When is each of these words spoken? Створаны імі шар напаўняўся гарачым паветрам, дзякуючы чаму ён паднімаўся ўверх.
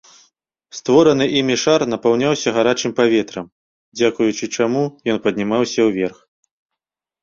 Створаны 0.77 1.27
імі 1.41 1.57
шар 1.65 1.85
напаўняўся 1.93 2.55
гарачым 2.57 2.97
паветрам, 3.03 3.45
дзякуючы 4.01 4.45
чаму 4.61 4.83
ён 5.15 5.25
паднімаўся 5.27 5.79
ўверх. 5.93 6.17